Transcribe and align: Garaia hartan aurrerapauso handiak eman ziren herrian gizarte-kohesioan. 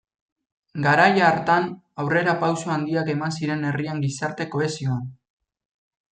Garaia 0.85 1.27
hartan 1.33 1.67
aurrerapauso 2.05 2.73
handiak 2.77 3.13
eman 3.15 3.35
ziren 3.41 3.63
herrian 3.73 4.03
gizarte-kohesioan. 4.09 5.07